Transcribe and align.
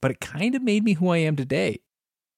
but 0.00 0.10
it 0.10 0.20
kind 0.20 0.54
of 0.54 0.62
made 0.62 0.84
me 0.84 0.94
who 0.94 1.08
I 1.08 1.18
am 1.18 1.36
today. 1.36 1.80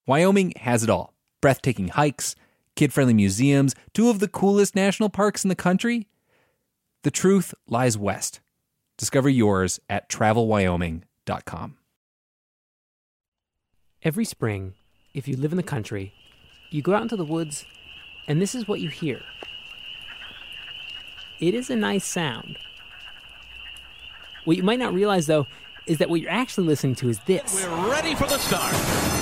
Wyoming 0.07 0.53
has 0.57 0.83
it 0.83 0.91
all 0.91 1.15
breathtaking 1.41 1.89
hikes, 1.89 2.35
kid 2.77 2.93
friendly 2.93 3.15
museums, 3.15 3.75
two 3.95 4.11
of 4.11 4.19
the 4.19 4.29
coolest 4.29 4.75
national 4.75 5.09
parks 5.09 5.45
in 5.45 5.49
the 5.49 5.55
country. 5.55 6.07
The 7.03 7.11
truth 7.11 7.55
lies 7.67 7.97
west. 7.97 8.41
Discover 8.99 9.31
yours 9.31 9.81
at 9.89 10.11
travelwyoming.com. 10.11 11.77
Every 14.03 14.25
spring, 14.25 14.75
if 15.15 15.27
you 15.27 15.37
live 15.37 15.53
in 15.53 15.57
the 15.57 15.63
country, 15.63 16.13
you 16.71 16.83
go 16.83 16.95
out 16.95 17.03
into 17.03 17.17
the 17.17 17.25
woods, 17.25 17.65
and 18.29 18.41
this 18.41 18.55
is 18.55 18.69
what 18.69 18.81
you 18.81 18.89
hear. 18.89 19.21
It 21.41 21.55
is 21.55 21.71
a 21.71 21.77
nice 21.77 22.05
sound. 22.05 22.59
What 24.45 24.57
you 24.57 24.63
might 24.63 24.79
not 24.79 24.95
realize, 24.95 25.27
though, 25.27 25.47
is 25.87 25.99
that 25.99 26.11
what 26.11 26.21
you're 26.21 26.31
actually 26.31 26.67
listening 26.67 26.95
to 26.97 27.09
is 27.09 27.19
this. 27.27 27.67
We're 27.67 27.91
ready 27.91 28.15
for 28.15 28.27
the 28.27 28.39
start. 28.39 28.73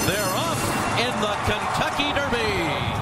They're 0.06 0.34
off 0.34 0.98
in 0.98 1.20
the 1.20 1.34
Kentucky 1.47 2.12
Derby. 2.14 2.98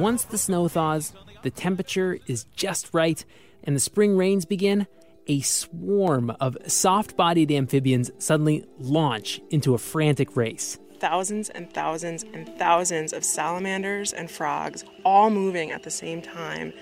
Once 0.00 0.24
the 0.24 0.38
snow 0.38 0.68
thaws, 0.68 1.12
the 1.42 1.50
temperature 1.50 2.18
is 2.26 2.44
just 2.54 2.92
right, 2.92 3.24
and 3.64 3.74
the 3.74 3.80
spring 3.80 4.16
rains 4.16 4.44
begin, 4.44 4.86
a 5.26 5.40
swarm 5.40 6.30
of 6.38 6.56
soft 6.66 7.16
bodied 7.16 7.50
amphibians 7.50 8.10
suddenly 8.18 8.64
launch 8.78 9.40
into 9.50 9.74
a 9.74 9.78
frantic 9.78 10.36
race. 10.36 10.78
Thousands 10.98 11.48
and 11.50 11.72
thousands 11.72 12.24
and 12.24 12.48
thousands 12.58 13.12
of 13.12 13.24
salamanders 13.24 14.12
and 14.12 14.30
frogs 14.30 14.84
all 15.04 15.30
moving 15.30 15.70
at 15.70 15.82
the 15.82 15.90
same 15.90 16.22
time 16.22 16.72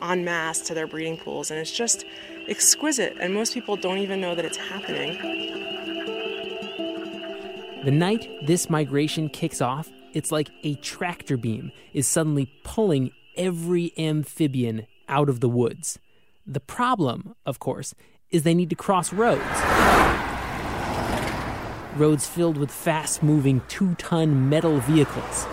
en 0.00 0.24
masse 0.24 0.60
to 0.62 0.74
their 0.74 0.86
breeding 0.86 1.16
pools, 1.16 1.50
and 1.50 1.60
it's 1.60 1.72
just 1.72 2.04
exquisite, 2.48 3.16
and 3.20 3.34
most 3.34 3.54
people 3.54 3.76
don't 3.76 3.98
even 3.98 4.20
know 4.20 4.34
that 4.34 4.44
it's 4.44 4.56
happening. 4.56 5.18
The 7.84 7.90
night 7.90 8.28
this 8.46 8.68
migration 8.68 9.28
kicks 9.28 9.60
off, 9.60 9.88
it's 10.12 10.32
like 10.32 10.50
a 10.64 10.74
tractor 10.76 11.36
beam 11.36 11.70
is 11.92 12.08
suddenly 12.08 12.52
pulling 12.64 13.12
every 13.36 13.92
amphibian 13.96 14.86
out 15.08 15.28
of 15.28 15.40
the 15.40 15.48
woods. 15.48 15.98
The 16.46 16.60
problem, 16.60 17.34
of 17.44 17.58
course, 17.58 17.94
is 18.30 18.42
they 18.42 18.54
need 18.54 18.70
to 18.70 18.76
cross 18.76 19.12
roads. 19.12 19.42
Roads 21.96 22.26
filled 22.26 22.56
with 22.56 22.70
fast 22.70 23.22
moving 23.22 23.62
two 23.68 23.94
ton 23.94 24.48
metal 24.48 24.80
vehicles. 24.80 25.46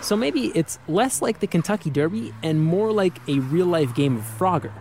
So 0.00 0.16
maybe 0.16 0.52
it's 0.54 0.78
less 0.88 1.20
like 1.20 1.40
the 1.40 1.46
Kentucky 1.46 1.90
Derby 1.90 2.32
and 2.42 2.60
more 2.60 2.92
like 2.92 3.18
a 3.28 3.40
real 3.40 3.66
life 3.66 3.94
game 3.94 4.16
of 4.16 4.22
Frogger. 4.22 4.72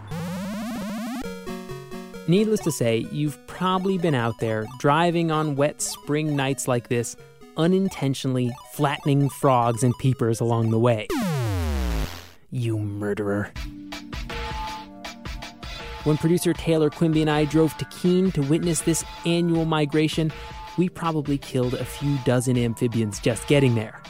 Needless 2.28 2.60
to 2.62 2.72
say, 2.72 3.08
you've 3.12 3.38
probably 3.48 3.98
been 3.98 4.16
out 4.16 4.40
there 4.40 4.66
driving 4.80 5.32
on 5.32 5.56
wet 5.56 5.82
spring 5.82 6.36
nights 6.36 6.68
like 6.68 6.90
this, 6.90 7.16
unintentionally 7.56 8.52
flattening 8.74 9.30
frogs 9.30 9.82
and 9.82 9.94
peepers 10.00 10.40
along 10.40 10.72
the 10.72 10.80
way. 10.80 11.08
You 12.52 12.78
murderer. 12.78 13.52
When 16.04 16.18
producer 16.18 16.54
Taylor 16.54 16.90
Quimby 16.90 17.22
and 17.22 17.30
I 17.30 17.46
drove 17.46 17.76
to 17.78 17.86
Keene 17.86 18.32
to 18.32 18.42
witness 18.42 18.82
this 18.82 19.04
annual 19.26 19.66
migration, 19.66 20.32
we 20.78 20.88
probably 20.88 21.38
killed 21.38 21.74
a 21.74 21.84
few 21.84 22.18
dozen 22.24 22.58
amphibians 22.58 23.20
just 23.20 23.48
getting 23.48 23.76
there. 23.76 24.02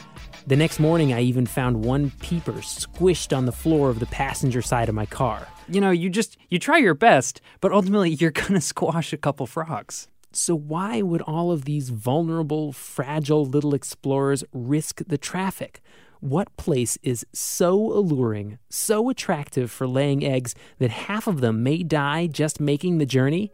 The 0.48 0.56
next 0.56 0.80
morning, 0.80 1.12
I 1.12 1.20
even 1.20 1.44
found 1.44 1.84
one 1.84 2.10
peeper 2.22 2.62
squished 2.62 3.36
on 3.36 3.44
the 3.44 3.52
floor 3.52 3.90
of 3.90 4.00
the 4.00 4.06
passenger 4.06 4.62
side 4.62 4.88
of 4.88 4.94
my 4.94 5.04
car. 5.04 5.46
You 5.68 5.78
know, 5.82 5.90
you 5.90 6.08
just 6.08 6.38
you 6.48 6.58
try 6.58 6.78
your 6.78 6.94
best, 6.94 7.42
but 7.60 7.70
ultimately 7.70 8.08
you're 8.08 8.30
going 8.46 8.54
to 8.54 8.60
squash 8.62 9.12
a 9.12 9.18
couple 9.18 9.46
frogs. 9.46 10.08
So 10.32 10.54
why 10.54 11.02
would 11.02 11.20
all 11.20 11.52
of 11.52 11.66
these 11.66 11.90
vulnerable, 11.90 12.72
fragile 12.72 13.44
little 13.44 13.74
explorers 13.74 14.42
risk 14.54 15.02
the 15.06 15.18
traffic? 15.18 15.82
What 16.20 16.56
place 16.56 16.96
is 17.02 17.26
so 17.34 17.74
alluring, 17.74 18.56
so 18.70 19.10
attractive 19.10 19.70
for 19.70 19.86
laying 19.86 20.24
eggs 20.24 20.54
that 20.78 20.88
half 20.88 21.26
of 21.26 21.42
them 21.42 21.62
may 21.62 21.82
die 21.82 22.26
just 22.26 22.58
making 22.58 22.96
the 22.96 23.04
journey? 23.04 23.52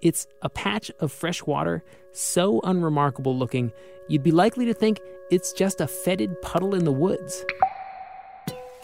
It's 0.00 0.26
a 0.40 0.48
patch 0.48 0.90
of 0.98 1.12
fresh 1.12 1.42
water 1.42 1.84
so 2.12 2.60
unremarkable 2.62 3.36
looking, 3.36 3.72
you'd 4.08 4.22
be 4.22 4.30
likely 4.30 4.64
to 4.66 4.74
think 4.74 5.00
it's 5.32 5.50
just 5.54 5.80
a 5.80 5.86
fetid 5.86 6.40
puddle 6.42 6.74
in 6.74 6.84
the 6.84 6.92
woods. 6.92 7.42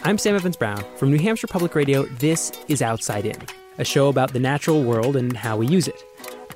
I'm 0.02 0.16
Sam 0.16 0.34
Evans 0.34 0.56
Brown. 0.56 0.82
From 0.96 1.10
New 1.10 1.18
Hampshire 1.18 1.46
Public 1.46 1.74
Radio, 1.74 2.06
this 2.06 2.52
is 2.68 2.80
Outside 2.80 3.26
In, 3.26 3.36
a 3.76 3.84
show 3.84 4.08
about 4.08 4.32
the 4.32 4.40
natural 4.40 4.82
world 4.82 5.14
and 5.14 5.36
how 5.36 5.58
we 5.58 5.66
use 5.66 5.86
it. 5.86 6.02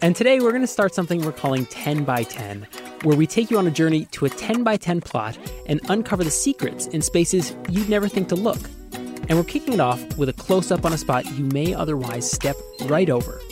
And 0.01 0.17
today 0.17 0.41
we're 0.41 0.53
going 0.53 0.63
to 0.63 0.67
start 0.67 0.95
something 0.95 1.21
we're 1.21 1.33
calling 1.33 1.67
10 1.67 2.05
by 2.05 2.23
10, 2.23 2.67
where 3.03 3.19
we 3.19 3.27
take 3.27 3.51
you 3.51 3.59
on 3.59 3.67
a 3.67 3.71
journey 3.71 4.07
to 4.13 4.25
a 4.25 4.31
10 4.31 4.65
by 4.65 4.79
10 4.79 5.03
plot 5.03 5.37
and 5.67 5.79
uncover 5.91 6.25
the 6.25 6.31
secrets 6.31 6.87
in 6.87 7.03
spaces 7.03 7.55
you'd 7.69 7.91
never 7.91 8.09
think 8.09 8.31
to 8.31 8.35
look. 8.35 8.61
And 8.95 9.33
we're 9.33 9.45
kicking 9.45 9.75
it 9.75 9.81
off 9.81 10.17
with 10.17 10.31
a 10.31 10.33
close 10.33 10.73
up 10.73 10.87
on 10.87 10.95
a 10.95 10.99
spot 10.99 11.27
you 11.37 11.45
may 11.45 11.75
otherwise 11.75 12.31
step 12.31 12.57
right 12.87 13.11
over, 13.11 13.43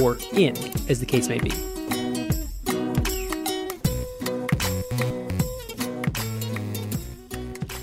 or 0.00 0.16
in, 0.32 0.56
as 0.88 1.00
the 1.00 1.06
case 1.06 1.28
may 1.28 1.38
be. 1.38 1.52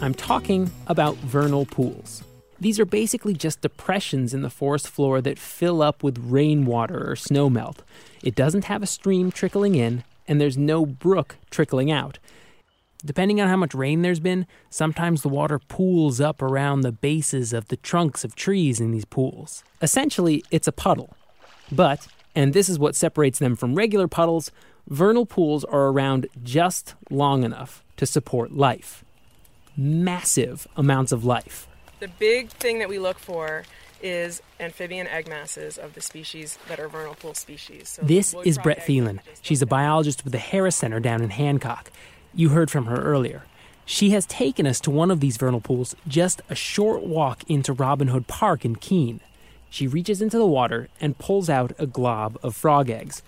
I'm 0.09 0.15
talking 0.15 0.71
about 0.87 1.17
vernal 1.17 1.67
pools. 1.67 2.23
These 2.59 2.79
are 2.79 2.85
basically 2.85 3.35
just 3.35 3.61
depressions 3.61 4.33
in 4.33 4.41
the 4.41 4.49
forest 4.49 4.87
floor 4.87 5.21
that 5.21 5.37
fill 5.37 5.83
up 5.83 6.01
with 6.01 6.17
rainwater 6.17 7.11
or 7.11 7.13
snowmelt. 7.13 7.81
It 8.23 8.33
doesn't 8.33 8.63
have 8.63 8.81
a 8.81 8.87
stream 8.87 9.31
trickling 9.31 9.75
in, 9.75 10.03
and 10.27 10.41
there's 10.41 10.57
no 10.57 10.83
brook 10.83 11.35
trickling 11.51 11.91
out. 11.91 12.17
Depending 13.05 13.39
on 13.39 13.49
how 13.49 13.55
much 13.55 13.75
rain 13.75 14.01
there's 14.01 14.19
been, 14.19 14.47
sometimes 14.71 15.21
the 15.21 15.29
water 15.29 15.59
pools 15.59 16.19
up 16.19 16.41
around 16.41 16.81
the 16.81 16.91
bases 16.91 17.53
of 17.53 17.67
the 17.67 17.77
trunks 17.77 18.23
of 18.23 18.35
trees 18.35 18.79
in 18.79 18.89
these 18.89 19.05
pools. 19.05 19.63
Essentially, 19.79 20.43
it's 20.49 20.67
a 20.67 20.71
puddle. 20.71 21.15
But, 21.71 22.07
and 22.35 22.53
this 22.53 22.67
is 22.67 22.79
what 22.79 22.95
separates 22.95 23.37
them 23.37 23.55
from 23.55 23.75
regular 23.75 24.07
puddles, 24.07 24.49
vernal 24.87 25.27
pools 25.27 25.63
are 25.65 25.89
around 25.89 26.25
just 26.41 26.95
long 27.11 27.43
enough 27.43 27.83
to 27.97 28.07
support 28.07 28.51
life 28.51 29.03
massive 29.79 30.67
amounts 30.75 31.11
of 31.11 31.23
life. 31.23 31.67
The 31.99 32.07
big 32.07 32.49
thing 32.49 32.79
that 32.79 32.89
we 32.89 32.99
look 32.99 33.17
for 33.17 33.63
is 34.01 34.41
amphibian 34.59 35.07
egg 35.07 35.27
masses 35.27 35.77
of 35.77 35.93
the 35.93 36.01
species 36.01 36.57
that 36.67 36.79
are 36.79 36.87
vernal 36.87 37.15
pool 37.15 37.33
species. 37.33 37.89
So 37.89 38.01
this 38.03 38.35
is 38.45 38.57
Brett 38.57 38.79
Thelen. 38.79 39.19
She's 39.41 39.61
a 39.61 39.65
biologist 39.65 40.23
with 40.23 40.31
the 40.31 40.39
Harris 40.39 40.75
Center 40.75 40.99
down 40.99 41.21
in 41.21 41.29
Hancock. 41.29 41.91
You 42.33 42.49
heard 42.49 42.71
from 42.71 42.85
her 42.85 43.01
earlier. 43.01 43.43
She 43.85 44.11
has 44.11 44.25
taken 44.27 44.67
us 44.67 44.79
to 44.81 44.91
one 44.91 45.11
of 45.11 45.19
these 45.19 45.37
vernal 45.37 45.61
pools 45.61 45.95
just 46.07 46.41
a 46.49 46.55
short 46.55 47.03
walk 47.03 47.43
into 47.49 47.73
Robin 47.73 48.09
Hood 48.09 48.27
Park 48.27 48.63
in 48.63 48.75
Keene. 48.75 49.19
She 49.69 49.87
reaches 49.87 50.21
into 50.21 50.37
the 50.37 50.45
water 50.45 50.89
and 51.01 51.17
pulls 51.17 51.49
out 51.49 51.73
a 51.79 51.85
glob 51.85 52.37
of 52.43 52.55
frog 52.55 52.89
eggs. 52.89 53.23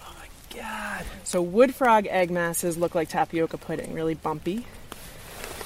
Oh 0.00 0.12
my 0.18 0.58
god. 0.60 1.04
So 1.24 1.42
wood 1.42 1.74
frog 1.74 2.06
egg 2.06 2.30
masses 2.30 2.78
look 2.78 2.94
like 2.94 3.08
tapioca 3.10 3.58
pudding, 3.58 3.92
really 3.92 4.14
bumpy. 4.14 4.64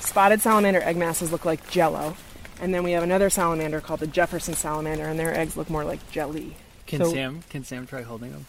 Spotted 0.04 0.40
salamander 0.40 0.80
egg 0.82 0.96
masses 0.96 1.32
look 1.32 1.44
like 1.44 1.68
jello. 1.70 2.16
And 2.60 2.72
then 2.72 2.84
we 2.84 2.92
have 2.92 3.02
another 3.02 3.30
salamander 3.30 3.80
called 3.80 4.00
the 4.00 4.06
Jefferson 4.06 4.54
salamander, 4.54 5.04
and 5.04 5.18
their 5.18 5.36
eggs 5.36 5.56
look 5.56 5.68
more 5.68 5.84
like 5.84 6.08
jelly. 6.10 6.54
Can 6.86 7.00
So- 7.00 7.12
Sam 7.12 7.42
can 7.50 7.64
Sam 7.64 7.86
try 7.86 8.02
holding 8.02 8.32
them? 8.32 8.46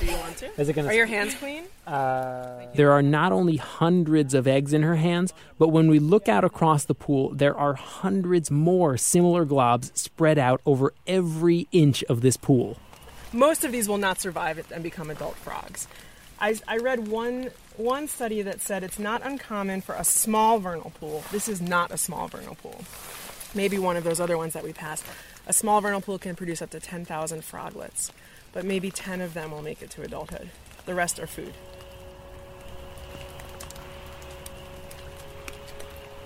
Do 0.00 0.06
you 0.06 0.12
want 0.18 0.36
to? 0.36 0.60
Is 0.60 0.68
it 0.68 0.74
gonna 0.74 0.88
Are 0.88 0.94
your 0.94 1.06
hands 1.06 1.34
clean? 1.34 1.64
Uh, 1.86 2.66
there 2.74 2.92
are 2.92 3.02
not 3.02 3.32
only 3.32 3.56
hundreds 3.56 4.34
of 4.34 4.46
eggs 4.46 4.72
in 4.72 4.82
her 4.82 4.94
hands, 4.96 5.32
but 5.58 5.68
when 5.68 5.88
we 5.88 5.98
look 5.98 6.28
out 6.28 6.44
across 6.44 6.84
the 6.84 6.94
pool, 6.94 7.30
there 7.34 7.56
are 7.56 7.74
hundreds 7.74 8.50
more 8.50 8.96
similar 8.96 9.44
globs 9.44 9.90
spread 9.96 10.38
out 10.38 10.60
over 10.66 10.92
every 11.06 11.66
inch 11.72 12.04
of 12.04 12.20
this 12.20 12.36
pool. 12.36 12.76
Most 13.32 13.64
of 13.64 13.72
these 13.72 13.88
will 13.88 13.98
not 13.98 14.20
survive 14.20 14.58
it 14.58 14.66
and 14.70 14.82
become 14.84 15.10
adult 15.10 15.34
frogs. 15.36 15.88
I, 16.38 16.54
I 16.68 16.76
read 16.76 17.08
one 17.08 17.50
one 17.78 18.08
study 18.08 18.42
that 18.42 18.60
said 18.60 18.82
it's 18.82 18.98
not 18.98 19.24
uncommon 19.24 19.80
for 19.80 19.94
a 19.94 20.02
small 20.04 20.58
vernal 20.58 20.92
pool. 20.98 21.22
This 21.30 21.48
is 21.48 21.62
not 21.62 21.92
a 21.92 21.96
small 21.96 22.26
vernal 22.26 22.56
pool. 22.56 22.84
Maybe 23.54 23.78
one 23.78 23.96
of 23.96 24.04
those 24.04 24.20
other 24.20 24.36
ones 24.36 24.52
that 24.54 24.64
we 24.64 24.72
passed. 24.72 25.04
A 25.46 25.52
small 25.52 25.80
vernal 25.80 26.00
pool 26.00 26.18
can 26.18 26.34
produce 26.34 26.60
up 26.60 26.70
to 26.70 26.80
10,000 26.80 27.42
froglets, 27.42 28.10
but 28.52 28.64
maybe 28.64 28.90
10 28.90 29.20
of 29.20 29.32
them 29.32 29.52
will 29.52 29.62
make 29.62 29.80
it 29.80 29.90
to 29.90 30.02
adulthood. 30.02 30.50
The 30.86 30.94
rest 30.94 31.20
are 31.20 31.26
food. 31.26 31.54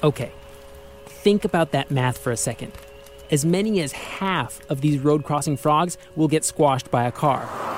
Okay, 0.03 0.33
think 1.07 1.45
about 1.45 1.71
that 1.73 1.91
math 1.91 2.19
for 2.19 2.33
a 2.33 2.37
second. 2.37 2.73
As 3.31 3.45
many 3.45 3.81
as 3.81 3.93
half 3.93 4.61
of 4.71 4.81
these 4.81 4.99
road 4.99 5.23
crossing 5.23 5.57
frogs 5.57 5.97
will 6.17 6.29
get 6.29 6.45
squashed 6.45 6.91
by 6.91 7.05
a 7.05 7.13
car. 7.13 7.72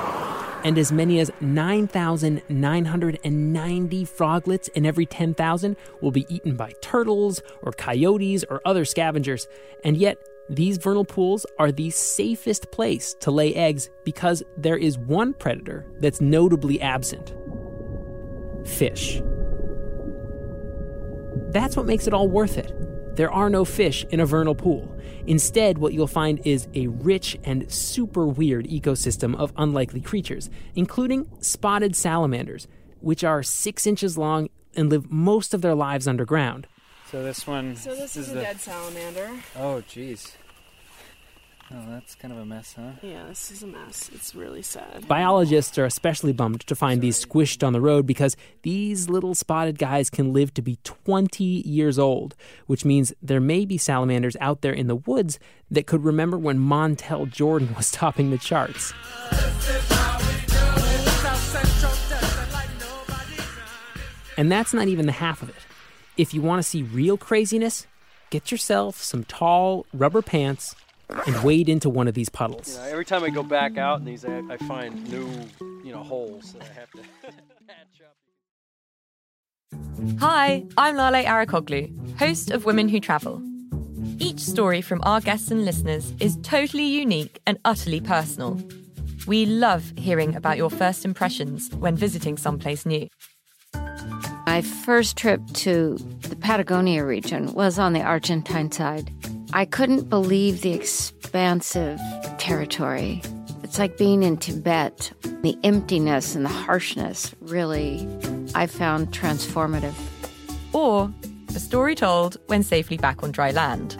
And 0.64 0.76
as 0.78 0.90
many 0.90 1.20
as 1.20 1.30
9,990 1.40 4.04
froglets 4.06 4.68
in 4.68 4.86
every 4.86 5.06
10,000 5.06 5.76
will 6.00 6.10
be 6.10 6.26
eaten 6.34 6.56
by 6.56 6.72
turtles 6.80 7.42
or 7.62 7.72
coyotes 7.72 8.44
or 8.48 8.62
other 8.64 8.86
scavengers. 8.86 9.46
And 9.84 9.96
yet, 9.96 10.18
these 10.48 10.78
vernal 10.78 11.04
pools 11.04 11.46
are 11.58 11.72
the 11.72 11.90
safest 11.90 12.70
place 12.70 13.14
to 13.20 13.30
lay 13.30 13.54
eggs 13.54 13.90
because 14.04 14.42
there 14.56 14.76
is 14.76 14.98
one 14.98 15.34
predator 15.34 15.86
that's 16.00 16.20
notably 16.20 16.80
absent 16.80 17.34
fish. 18.66 19.20
That's 21.50 21.76
what 21.76 21.86
makes 21.86 22.06
it 22.06 22.14
all 22.14 22.28
worth 22.28 22.58
it. 22.58 22.72
There 23.16 23.30
are 23.30 23.48
no 23.48 23.64
fish 23.64 24.04
in 24.10 24.20
a 24.20 24.26
vernal 24.26 24.54
pool. 24.54 24.92
Instead, 25.26 25.78
what 25.78 25.92
you'll 25.92 26.06
find 26.06 26.40
is 26.44 26.68
a 26.74 26.88
rich 26.88 27.38
and 27.44 27.70
super 27.72 28.26
weird 28.26 28.66
ecosystem 28.66 29.36
of 29.36 29.52
unlikely 29.56 30.00
creatures, 30.00 30.50
including 30.74 31.30
spotted 31.40 31.94
salamanders, 31.94 32.66
which 33.00 33.22
are 33.22 33.42
six 33.42 33.86
inches 33.86 34.18
long 34.18 34.48
and 34.74 34.90
live 34.90 35.10
most 35.10 35.54
of 35.54 35.62
their 35.62 35.74
lives 35.74 36.08
underground. 36.08 36.66
So 37.10 37.22
this 37.22 37.46
one. 37.46 37.76
So 37.76 37.94
this 37.94 38.16
is 38.16 38.30
a 38.30 38.34
the- 38.34 38.40
dead 38.40 38.60
salamander. 38.60 39.30
Oh, 39.56 39.82
jeez. 39.88 40.32
Oh, 41.76 41.90
that's 41.90 42.14
kind 42.14 42.32
of 42.32 42.38
a 42.38 42.46
mess, 42.46 42.74
huh? 42.74 42.92
Yeah, 43.02 43.24
this 43.26 43.50
is 43.50 43.64
a 43.64 43.66
mess. 43.66 44.08
It's 44.14 44.32
really 44.32 44.62
sad. 44.62 45.08
Biologists 45.08 45.76
are 45.76 45.84
especially 45.84 46.32
bummed 46.32 46.60
to 46.68 46.76
find 46.76 47.00
these 47.00 47.24
squished 47.24 47.66
on 47.66 47.72
the 47.72 47.80
road 47.80 48.06
because 48.06 48.36
these 48.62 49.08
little 49.08 49.34
spotted 49.34 49.76
guys 49.76 50.08
can 50.08 50.32
live 50.32 50.54
to 50.54 50.62
be 50.62 50.78
20 50.84 51.42
years 51.42 51.98
old, 51.98 52.36
which 52.66 52.84
means 52.84 53.12
there 53.20 53.40
may 53.40 53.64
be 53.64 53.76
salamanders 53.76 54.36
out 54.40 54.60
there 54.60 54.72
in 54.72 54.86
the 54.86 54.94
woods 54.94 55.40
that 55.68 55.88
could 55.88 56.04
remember 56.04 56.38
when 56.38 56.60
Montel 56.60 57.28
Jordan 57.28 57.74
was 57.74 57.90
topping 57.90 58.30
the 58.30 58.38
charts. 58.38 58.92
And 64.36 64.52
that's 64.52 64.72
not 64.72 64.86
even 64.86 65.06
the 65.06 65.12
half 65.12 65.42
of 65.42 65.48
it. 65.48 65.56
If 66.16 66.32
you 66.34 66.40
want 66.40 66.60
to 66.60 66.68
see 66.68 66.84
real 66.84 67.16
craziness, 67.16 67.88
get 68.30 68.52
yourself 68.52 69.02
some 69.02 69.24
tall 69.24 69.86
rubber 69.92 70.22
pants 70.22 70.76
and 71.26 71.42
wade 71.42 71.68
into 71.68 71.88
one 71.88 72.08
of 72.08 72.14
these 72.14 72.28
puddles. 72.28 72.74
You 72.76 72.82
know, 72.82 72.88
every 72.90 73.04
time 73.04 73.24
I 73.24 73.30
go 73.30 73.42
back 73.42 73.78
out 73.78 73.98
in 74.00 74.04
these, 74.04 74.24
I, 74.24 74.42
I 74.50 74.56
find 74.58 75.08
new, 75.10 75.28
you 75.84 75.92
know, 75.92 76.02
holes 76.02 76.52
that 76.54 76.62
I 76.62 76.72
have 76.80 76.90
to 76.92 76.98
patch 77.66 78.02
up. 78.02 78.16
Hi, 80.20 80.64
I'm 80.76 80.96
Lale 80.96 81.24
Arikoglu, 81.24 82.18
host 82.18 82.50
of 82.50 82.64
Women 82.64 82.88
Who 82.88 83.00
Travel. 83.00 83.42
Each 84.18 84.40
story 84.40 84.80
from 84.80 85.00
our 85.04 85.20
guests 85.20 85.50
and 85.50 85.64
listeners 85.64 86.12
is 86.20 86.38
totally 86.42 86.84
unique 86.86 87.40
and 87.46 87.58
utterly 87.64 88.00
personal. 88.00 88.60
We 89.26 89.46
love 89.46 89.92
hearing 89.96 90.36
about 90.36 90.56
your 90.56 90.70
first 90.70 91.04
impressions 91.04 91.70
when 91.76 91.96
visiting 91.96 92.36
someplace 92.36 92.86
new. 92.86 93.08
My 94.46 94.60
first 94.62 95.16
trip 95.16 95.40
to 95.54 95.96
the 96.20 96.36
Patagonia 96.36 97.04
region 97.04 97.52
was 97.54 97.78
on 97.78 97.92
the 97.92 98.02
Argentine 98.02 98.70
side. 98.70 99.10
I 99.56 99.66
couldn't 99.66 100.10
believe 100.10 100.62
the 100.62 100.72
expansive 100.72 102.00
territory. 102.38 103.22
It's 103.62 103.78
like 103.78 103.96
being 103.96 104.24
in 104.24 104.36
Tibet. 104.36 105.12
The 105.42 105.56
emptiness 105.62 106.34
and 106.34 106.44
the 106.44 106.48
harshness 106.48 107.32
really, 107.40 108.04
I 108.56 108.66
found 108.66 109.12
transformative. 109.12 109.94
Or 110.72 111.08
a 111.50 111.60
story 111.60 111.94
told 111.94 112.36
when 112.46 112.64
safely 112.64 112.96
back 112.96 113.22
on 113.22 113.30
dry 113.30 113.52
land. 113.52 113.96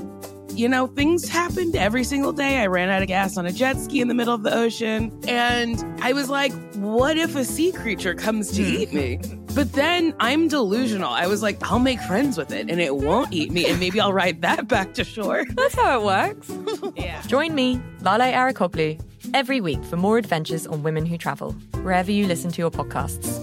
you 0.51 0.69
know, 0.69 0.89
things 0.89 1.29
happened 1.29 1.77
every 1.77 2.03
single 2.03 2.33
day. 2.33 2.59
I 2.59 2.67
ran 2.67 2.89
out 2.89 3.03
of 3.03 3.09
gas 3.09 3.37
on 3.37 3.47
a 3.47 3.53
jet 3.53 3.77
ski 3.77 4.01
in 4.01 4.09
the 4.09 4.15
middle 4.15 4.35
of 4.35 4.43
the 4.43 4.55
ocean. 4.55 5.17
And 5.29 5.85
I 6.03 6.13
was 6.13 6.29
like, 6.31 6.53
what 6.75 7.17
if 7.17 7.37
a 7.37 7.45
sea 7.45 7.71
creature 7.71 8.15
comes 8.15 8.51
to 8.53 8.65
hmm. 8.65 8.77
eat 8.77 8.93
me? 8.93 9.21
But 9.55 9.73
then 9.73 10.15
I'm 10.19 10.49
delusional. 10.49 11.11
I 11.11 11.29
was 11.29 11.41
like, 11.41 11.63
I'll 11.63 11.79
make 11.79 12.01
friends 12.01 12.37
with 12.37 12.51
it 12.51 12.69
and 12.69 12.81
it 12.81 12.97
won't 12.97 13.33
eat 13.33 13.53
me. 13.53 13.67
And 13.67 13.79
maybe 13.79 14.01
I'll 14.01 14.13
ride 14.13 14.43
that 14.43 14.67
back 14.75 14.95
to 14.95 15.05
shore. 15.05 15.45
That's 15.51 15.77
how 15.77 16.01
it 16.01 16.05
works. 16.05 16.51
yeah. 16.97 17.23
Join 17.23 17.55
me, 17.55 17.81
Lale 18.01 18.33
Arikoglu, 18.33 19.01
every 19.33 19.61
week 19.61 19.85
for 19.85 19.97
more 19.97 20.19
adventures 20.19 20.67
on 20.67 20.83
Women 20.83 21.07
Who 21.07 21.17
Travel, 21.17 21.53
wherever 21.83 22.11
you 22.11 22.27
listen 22.27 22.51
to 22.51 22.63
your 22.63 22.71
podcasts. 22.73 23.41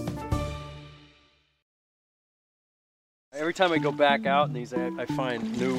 Every 3.34 3.54
time 3.54 3.72
I 3.72 3.78
go 3.78 3.90
back 3.90 4.26
out 4.26 4.48
in 4.48 4.52
these, 4.52 4.74
I, 4.74 4.90
I 4.98 5.06
find 5.06 5.58
new, 5.58 5.74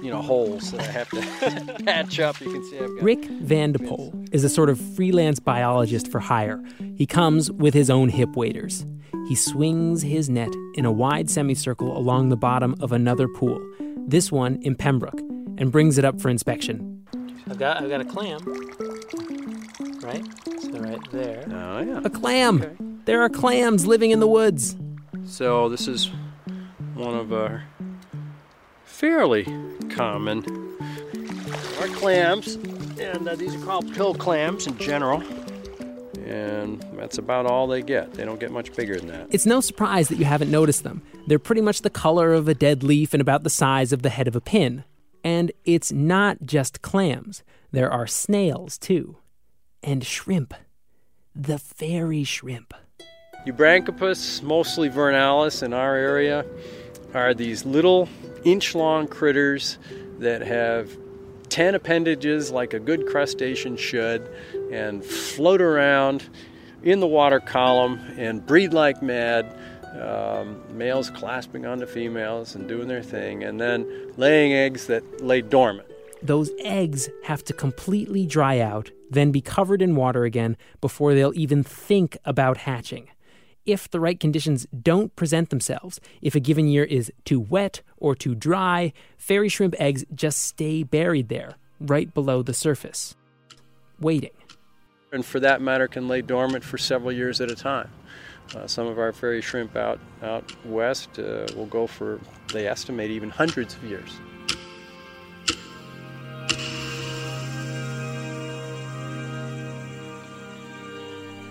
you 0.00 0.10
know, 0.10 0.22
holes 0.22 0.70
that 0.70 0.80
I 0.80 0.92
have 0.92 1.08
to 1.10 1.82
patch 1.84 2.20
up. 2.20 2.40
You 2.40 2.52
can 2.52 2.64
see 2.70 2.78
I've 2.78 2.86
got. 2.86 3.02
Rick 3.02 3.24
Van 3.24 3.72
de 3.72 3.80
Poll 3.80 4.14
is 4.30 4.44
a 4.44 4.48
sort 4.48 4.70
of 4.70 4.80
freelance 4.94 5.40
biologist 5.40 6.06
for 6.06 6.20
hire. 6.20 6.62
He 6.94 7.04
comes 7.04 7.50
with 7.50 7.74
his 7.74 7.90
own 7.90 8.08
hip 8.08 8.36
waders. 8.36 8.86
He 9.28 9.34
swings 9.34 10.02
his 10.02 10.28
net 10.28 10.52
in 10.74 10.84
a 10.84 10.92
wide 10.92 11.30
semicircle 11.30 11.96
along 11.96 12.28
the 12.28 12.36
bottom 12.36 12.74
of 12.80 12.92
another 12.92 13.28
pool, 13.28 13.60
this 14.06 14.32
one 14.32 14.60
in 14.62 14.74
Pembroke, 14.74 15.20
and 15.58 15.70
brings 15.70 15.98
it 15.98 16.04
up 16.04 16.20
for 16.20 16.28
inspection. 16.28 17.06
I've 17.48 17.58
got, 17.58 17.82
I've 17.82 17.88
got 17.88 18.00
a 18.00 18.04
clam, 18.04 18.40
right? 20.02 20.24
So 20.60 20.70
right 20.78 21.10
there. 21.10 21.44
Oh 21.50 21.80
yeah. 21.80 22.00
A 22.04 22.10
clam! 22.10 23.00
There 23.04 23.20
are 23.22 23.28
clams 23.28 23.86
living 23.86 24.10
in 24.10 24.20
the 24.20 24.28
woods. 24.28 24.76
So 25.24 25.68
this 25.68 25.88
is 25.88 26.10
one 26.94 27.14
of 27.14 27.32
our 27.32 27.64
fairly 28.84 29.44
common 29.90 30.44
our 31.80 31.88
clams, 31.88 32.54
and 32.98 33.28
uh, 33.28 33.34
these 33.34 33.54
are 33.54 33.64
called 33.64 33.92
pill 33.92 34.14
clams 34.14 34.66
in 34.66 34.78
general. 34.78 35.20
And 36.32 36.82
that's 36.96 37.18
about 37.18 37.44
all 37.44 37.66
they 37.66 37.82
get. 37.82 38.14
They 38.14 38.24
don't 38.24 38.40
get 38.40 38.50
much 38.50 38.74
bigger 38.74 38.96
than 38.96 39.08
that. 39.08 39.26
It's 39.30 39.44
no 39.44 39.60
surprise 39.60 40.08
that 40.08 40.16
you 40.16 40.24
haven't 40.24 40.50
noticed 40.50 40.82
them. 40.82 41.02
They're 41.26 41.38
pretty 41.38 41.60
much 41.60 41.82
the 41.82 41.90
color 41.90 42.32
of 42.32 42.48
a 42.48 42.54
dead 42.54 42.82
leaf 42.82 43.12
and 43.12 43.20
about 43.20 43.42
the 43.42 43.50
size 43.50 43.92
of 43.92 44.00
the 44.00 44.08
head 44.08 44.26
of 44.26 44.34
a 44.34 44.40
pin. 44.40 44.84
And 45.22 45.52
it's 45.66 45.92
not 45.92 46.38
just 46.42 46.80
clams, 46.80 47.42
there 47.70 47.90
are 47.92 48.06
snails 48.06 48.78
too. 48.78 49.18
And 49.82 50.04
shrimp. 50.04 50.54
The 51.34 51.58
fairy 51.58 52.24
shrimp. 52.24 52.72
Eubranchipus, 53.46 54.42
mostly 54.42 54.88
vernalis 54.88 55.62
in 55.62 55.74
our 55.74 55.96
area, 55.96 56.46
are 57.12 57.34
these 57.34 57.66
little 57.66 58.08
inch 58.44 58.74
long 58.74 59.06
critters 59.06 59.78
that 60.18 60.40
have 60.40 60.96
10 61.50 61.74
appendages 61.74 62.50
like 62.50 62.72
a 62.72 62.78
good 62.78 63.06
crustacean 63.06 63.76
should 63.76 64.26
and 64.72 65.04
float 65.04 65.60
around 65.60 66.28
in 66.82 67.00
the 67.00 67.06
water 67.06 67.40
column 67.40 68.00
and 68.16 68.44
breed 68.44 68.72
like 68.72 69.02
mad. 69.02 69.58
Um, 70.00 70.62
males 70.74 71.10
clasping 71.10 71.66
onto 71.66 71.84
females 71.84 72.54
and 72.54 72.66
doing 72.66 72.88
their 72.88 73.02
thing, 73.02 73.44
and 73.44 73.60
then 73.60 73.86
laying 74.16 74.54
eggs 74.54 74.86
that 74.86 75.22
lay 75.22 75.42
dormant. 75.42 75.86
Those 76.22 76.50
eggs 76.60 77.10
have 77.24 77.44
to 77.44 77.52
completely 77.52 78.24
dry 78.24 78.58
out, 78.58 78.90
then 79.10 79.32
be 79.32 79.42
covered 79.42 79.82
in 79.82 79.94
water 79.94 80.24
again 80.24 80.56
before 80.80 81.12
they'll 81.12 81.34
even 81.34 81.62
think 81.62 82.16
about 82.24 82.56
hatching. 82.56 83.10
if 83.64 83.90
the 83.90 84.00
right 84.00 84.18
conditions 84.18 84.66
don't 84.82 85.14
present 85.16 85.50
themselves, 85.50 86.00
if 86.20 86.34
a 86.34 86.40
given 86.40 86.66
year 86.66 86.84
is 86.84 87.12
too 87.24 87.40
wet 87.40 87.82
or 87.96 88.14
too 88.14 88.34
dry, 88.34 88.92
fairy 89.16 89.48
shrimp 89.48 89.74
eggs 89.78 90.04
just 90.14 90.40
stay 90.40 90.82
buried 90.82 91.28
there, 91.28 91.54
right 91.80 92.12
below 92.12 92.42
the 92.42 92.54
surface, 92.54 93.14
waiting. 94.00 94.30
And 95.12 95.24
for 95.26 95.40
that 95.40 95.60
matter, 95.60 95.88
can 95.88 96.08
lay 96.08 96.22
dormant 96.22 96.64
for 96.64 96.78
several 96.78 97.12
years 97.12 97.42
at 97.42 97.50
a 97.50 97.54
time. 97.54 97.90
Uh, 98.56 98.66
some 98.66 98.86
of 98.86 98.98
our 98.98 99.12
fairy 99.12 99.42
shrimp 99.42 99.76
out, 99.76 100.00
out 100.22 100.50
west 100.64 101.18
uh, 101.18 101.46
will 101.54 101.66
go 101.66 101.86
for, 101.86 102.18
they 102.50 102.66
estimate, 102.66 103.10
even 103.10 103.28
hundreds 103.28 103.74
of 103.74 103.84
years. 103.84 104.10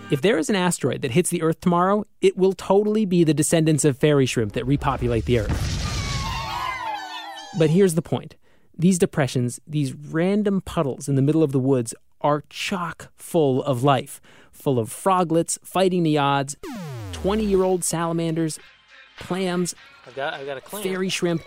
If 0.10 0.22
there 0.22 0.40
is 0.40 0.50
an 0.50 0.56
asteroid 0.56 1.04
that 1.04 1.12
hits 1.12 1.30
the 1.30 1.44
Earth 1.44 1.62
tomorrow, 1.62 2.06
it 2.20 2.36
will 2.36 2.54
totally 2.54 3.06
be 3.06 3.24
the 3.24 3.34
descendants 3.34 3.86
of 3.86 3.98
fairy 3.98 4.26
shrimp 4.26 4.54
that 4.54 4.66
repopulate 4.66 5.26
the 5.26 5.40
Earth. 5.40 5.78
But 7.60 7.70
here's 7.70 7.94
the 7.94 8.02
point 8.02 8.36
these 8.76 8.98
depressions, 8.98 9.60
these 9.68 9.94
random 9.94 10.62
puddles 10.62 11.08
in 11.08 11.16
the 11.16 11.22
middle 11.22 11.44
of 11.44 11.52
the 11.52 11.60
woods, 11.60 11.94
are 12.24 12.44
chock 12.50 13.12
full 13.16 13.64
of 13.64 13.84
life, 13.84 14.22
full 14.52 14.80
of 14.80 14.90
froglets 14.90 15.58
fighting 15.64 16.04
the 16.04 16.18
odds, 16.18 16.56
20 17.14 17.44
year 17.44 17.64
old 17.64 17.84
salamanders, 17.84 18.60
clams, 19.20 19.76
I've 20.08 20.16
got, 20.16 20.34
I've 20.34 20.46
got 20.46 20.58
a 20.58 20.62
clam. 20.62 20.84
fairy 20.84 21.10
shrimp, 21.10 21.44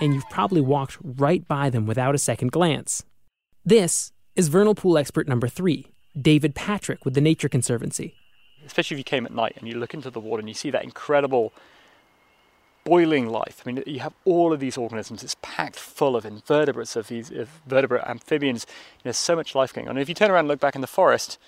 and 0.00 0.14
you've 0.14 0.28
probably 0.30 0.60
walked 0.60 0.98
right 1.02 1.46
by 1.46 1.70
them 1.70 1.86
without 1.86 2.14
a 2.14 2.18
second 2.18 2.52
glance. 2.52 3.04
This 3.64 4.12
is 4.36 4.48
vernal 4.48 4.74
pool 4.74 4.98
expert 4.98 5.26
number 5.26 5.48
three, 5.48 5.88
David 6.20 6.54
Patrick 6.54 7.04
with 7.04 7.14
the 7.14 7.20
Nature 7.20 7.48
Conservancy. 7.48 8.14
especially 8.64 8.96
if 8.96 8.98
you 8.98 9.04
came 9.04 9.24
at 9.26 9.32
night 9.32 9.54
and 9.58 9.68
you 9.68 9.76
look 9.78 9.94
into 9.94 10.10
the 10.10 10.20
water 10.20 10.40
and 10.40 10.48
you 10.48 10.54
see 10.54 10.70
that 10.70 10.84
incredible 10.84 11.52
boiling 12.86 13.28
life. 13.28 13.62
I 13.64 13.70
mean, 13.70 13.82
you 13.86 14.00
have 14.00 14.14
all 14.24 14.52
of 14.52 14.60
these 14.60 14.78
organisms. 14.78 15.22
It's 15.22 15.36
packed 15.42 15.76
full 15.76 16.16
of 16.16 16.24
invertebrates, 16.24 16.96
of 16.96 17.08
these 17.08 17.30
of 17.30 17.50
vertebrate 17.66 18.04
amphibians. 18.06 18.64
There's 19.02 19.18
so 19.18 19.36
much 19.36 19.54
life 19.54 19.74
going 19.74 19.88
on. 19.88 19.96
And 19.96 20.02
if 20.02 20.08
you 20.08 20.14
turn 20.14 20.30
around 20.30 20.40
and 20.40 20.48
look 20.48 20.60
back 20.60 20.76
in 20.76 20.80
the 20.80 20.86
forest, 20.86 21.38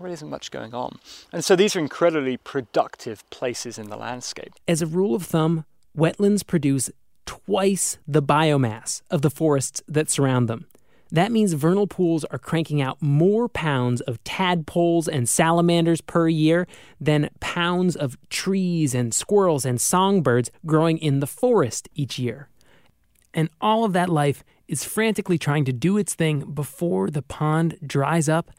really 0.00 0.14
isn't 0.14 0.28
much 0.28 0.50
going 0.50 0.74
on. 0.74 0.98
And 1.32 1.44
so 1.44 1.54
these 1.54 1.76
are 1.76 1.78
incredibly 1.78 2.36
productive 2.36 3.28
places 3.30 3.78
in 3.78 3.88
the 3.88 3.96
landscape. 3.96 4.52
As 4.66 4.82
a 4.82 4.86
rule 4.86 5.14
of 5.14 5.22
thumb, 5.22 5.64
wetlands 5.96 6.46
produce 6.46 6.90
twice 7.24 7.98
the 8.08 8.22
biomass 8.22 9.02
of 9.10 9.22
the 9.22 9.30
forests 9.30 9.82
that 9.86 10.10
surround 10.10 10.48
them. 10.48 10.66
That 11.12 11.32
means 11.32 11.54
vernal 11.54 11.86
pools 11.86 12.24
are 12.26 12.38
cranking 12.38 12.80
out 12.80 13.02
more 13.02 13.48
pounds 13.48 14.00
of 14.02 14.22
tadpoles 14.24 15.08
and 15.08 15.28
salamanders 15.28 16.00
per 16.00 16.28
year 16.28 16.66
than 17.00 17.30
pounds 17.40 17.96
of 17.96 18.16
trees 18.28 18.94
and 18.94 19.12
squirrels 19.12 19.64
and 19.64 19.80
songbirds 19.80 20.50
growing 20.64 20.98
in 20.98 21.20
the 21.20 21.26
forest 21.26 21.88
each 21.94 22.18
year. 22.18 22.48
And 23.34 23.48
all 23.60 23.84
of 23.84 23.92
that 23.92 24.08
life 24.08 24.44
is 24.68 24.84
frantically 24.84 25.38
trying 25.38 25.64
to 25.64 25.72
do 25.72 25.96
its 25.98 26.14
thing 26.14 26.52
before 26.52 27.10
the 27.10 27.22
pond 27.22 27.78
dries 27.84 28.28
up 28.28 28.50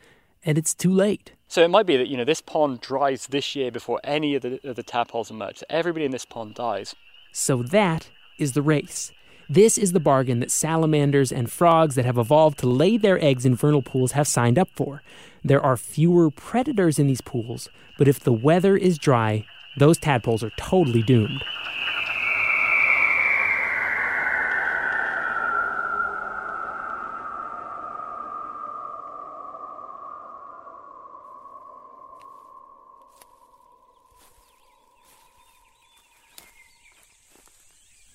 and 0.43 0.57
it's 0.57 0.73
too 0.73 0.91
late. 0.91 1.33
So 1.47 1.63
it 1.63 1.69
might 1.69 1.85
be 1.85 1.97
that 1.97 2.07
you 2.07 2.17
know 2.17 2.25
this 2.25 2.41
pond 2.41 2.81
dries 2.81 3.27
this 3.27 3.55
year 3.55 3.71
before 3.71 3.99
any 4.03 4.35
of 4.35 4.41
the, 4.41 4.59
of 4.67 4.75
the 4.75 4.83
tadpoles 4.83 5.29
emerge. 5.29 5.59
So 5.59 5.65
everybody 5.69 6.05
in 6.05 6.11
this 6.11 6.25
pond 6.25 6.55
dies. 6.55 6.95
So 7.31 7.63
that 7.63 8.09
is 8.39 8.53
the 8.53 8.61
race. 8.61 9.11
This 9.53 9.77
is 9.77 9.91
the 9.91 9.99
bargain 9.99 10.39
that 10.39 10.49
salamanders 10.49 11.29
and 11.29 11.51
frogs 11.51 11.95
that 11.95 12.05
have 12.05 12.17
evolved 12.17 12.57
to 12.59 12.69
lay 12.69 12.95
their 12.95 13.21
eggs 13.21 13.45
in 13.45 13.53
vernal 13.53 13.81
pools 13.81 14.13
have 14.13 14.25
signed 14.25 14.57
up 14.57 14.69
for. 14.73 15.03
There 15.43 15.61
are 15.61 15.75
fewer 15.75 16.31
predators 16.31 16.97
in 16.97 17.07
these 17.07 17.19
pools, 17.19 17.67
but 17.97 18.07
if 18.07 18.17
the 18.17 18.31
weather 18.31 18.77
is 18.77 18.97
dry, 18.97 19.45
those 19.77 19.97
tadpoles 19.97 20.41
are 20.41 20.51
totally 20.51 21.03
doomed. 21.03 21.43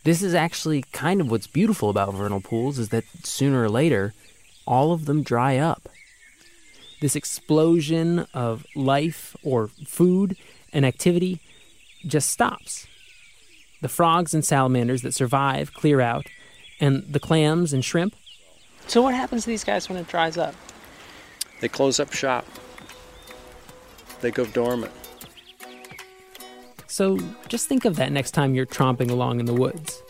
This 0.06 0.22
is 0.22 0.34
actually 0.36 0.82
kind 0.92 1.20
of 1.20 1.32
what's 1.32 1.48
beautiful 1.48 1.90
about 1.90 2.14
vernal 2.14 2.40
pools 2.40 2.78
is 2.78 2.90
that 2.90 3.02
sooner 3.24 3.64
or 3.64 3.68
later, 3.68 4.14
all 4.64 4.92
of 4.92 5.06
them 5.06 5.24
dry 5.24 5.56
up. 5.56 5.88
This 7.00 7.16
explosion 7.16 8.28
of 8.32 8.64
life 8.76 9.34
or 9.42 9.66
food 9.84 10.36
and 10.72 10.86
activity 10.86 11.40
just 12.06 12.30
stops. 12.30 12.86
The 13.82 13.88
frogs 13.88 14.32
and 14.32 14.44
salamanders 14.44 15.02
that 15.02 15.12
survive 15.12 15.74
clear 15.74 16.00
out, 16.00 16.26
and 16.78 17.02
the 17.12 17.18
clams 17.18 17.72
and 17.72 17.84
shrimp. 17.84 18.14
So 18.86 19.02
what 19.02 19.12
happens 19.12 19.42
to 19.42 19.48
these 19.48 19.64
guys 19.64 19.88
when 19.88 19.98
it 19.98 20.06
dries 20.06 20.38
up? 20.38 20.54
They 21.60 21.68
close 21.68 21.98
up 21.98 22.12
shop. 22.12 22.46
They 24.20 24.30
go 24.30 24.46
dormant. 24.46 24.92
So 26.88 27.18
just 27.48 27.68
think 27.68 27.84
of 27.84 27.96
that 27.96 28.12
next 28.12 28.30
time 28.32 28.54
you're 28.54 28.66
tromping 28.66 29.10
along 29.10 29.40
in 29.40 29.46
the 29.46 29.54
woods. 29.54 30.02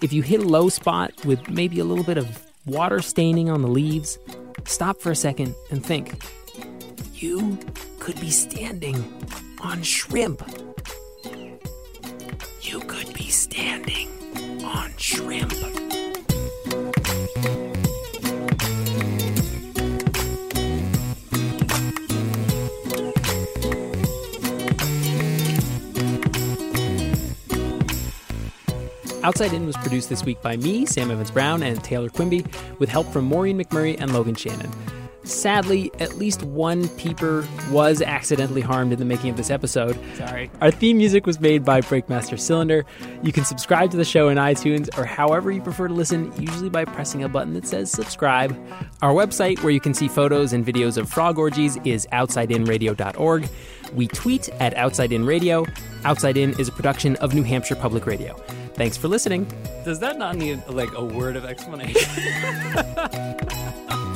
If 0.00 0.12
you 0.12 0.22
hit 0.22 0.40
a 0.40 0.44
low 0.44 0.68
spot 0.68 1.12
with 1.24 1.48
maybe 1.48 1.78
a 1.78 1.84
little 1.84 2.04
bit 2.04 2.18
of 2.18 2.44
water 2.66 3.00
staining 3.00 3.50
on 3.50 3.62
the 3.62 3.68
leaves, 3.68 4.18
stop 4.64 5.00
for 5.00 5.10
a 5.10 5.16
second 5.16 5.54
and 5.70 5.84
think 5.84 6.22
you 7.14 7.58
could 7.98 8.20
be 8.20 8.30
standing 8.30 8.96
on 9.60 9.82
shrimp. 9.82 10.42
You 12.60 12.80
could 12.80 13.12
be 13.14 13.28
standing 13.30 14.08
on 14.64 14.92
shrimp. 14.96 15.73
Outside 29.24 29.54
In 29.54 29.64
was 29.64 29.76
produced 29.78 30.10
this 30.10 30.22
week 30.22 30.42
by 30.42 30.58
me, 30.58 30.84
Sam 30.84 31.10
Evans 31.10 31.30
Brown, 31.30 31.62
and 31.62 31.82
Taylor 31.82 32.10
Quimby, 32.10 32.44
with 32.78 32.90
help 32.90 33.06
from 33.06 33.24
Maureen 33.24 33.58
McMurray 33.58 33.98
and 33.98 34.12
Logan 34.12 34.34
Shannon. 34.34 34.70
Sadly, 35.22 35.90
at 35.98 36.18
least 36.18 36.42
one 36.42 36.90
peeper 36.90 37.48
was 37.70 38.02
accidentally 38.02 38.60
harmed 38.60 38.92
in 38.92 38.98
the 38.98 39.06
making 39.06 39.30
of 39.30 39.38
this 39.38 39.48
episode. 39.48 39.98
Sorry. 40.16 40.50
Our 40.60 40.70
theme 40.70 40.98
music 40.98 41.24
was 41.24 41.40
made 41.40 41.64
by 41.64 41.80
Breakmaster 41.80 42.38
Cylinder. 42.38 42.84
You 43.22 43.32
can 43.32 43.46
subscribe 43.46 43.90
to 43.92 43.96
the 43.96 44.04
show 44.04 44.28
in 44.28 44.36
iTunes 44.36 44.90
or 44.98 45.06
however 45.06 45.50
you 45.50 45.62
prefer 45.62 45.88
to 45.88 45.94
listen, 45.94 46.30
usually 46.38 46.68
by 46.68 46.84
pressing 46.84 47.24
a 47.24 47.28
button 47.28 47.54
that 47.54 47.66
says 47.66 47.90
subscribe. 47.90 48.54
Our 49.00 49.14
website, 49.14 49.62
where 49.62 49.72
you 49.72 49.80
can 49.80 49.94
see 49.94 50.08
photos 50.08 50.52
and 50.52 50.66
videos 50.66 50.98
of 50.98 51.08
frog 51.08 51.38
orgies, 51.38 51.78
is 51.86 52.06
outsideinradio.org. 52.12 53.48
We 53.94 54.08
tweet 54.08 54.50
at 54.60 54.74
Outside 54.74 55.12
In 55.12 55.24
Radio. 55.24 55.64
Outside 56.04 56.36
In 56.36 56.50
is 56.60 56.68
a 56.68 56.72
production 56.72 57.16
of 57.16 57.32
New 57.32 57.44
Hampshire 57.44 57.76
Public 57.76 58.04
Radio. 58.04 58.36
Thanks 58.74 58.96
for 58.96 59.08
listening. 59.08 59.46
Does 59.84 60.00
that 60.00 60.18
not 60.18 60.36
need 60.36 60.66
like 60.68 60.92
a 60.96 61.04
word 61.04 61.36
of 61.36 61.44
explanation? 61.44 62.10